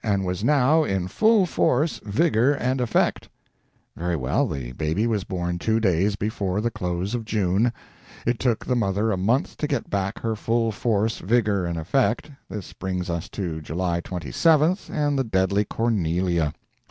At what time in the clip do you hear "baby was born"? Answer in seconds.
4.71-5.59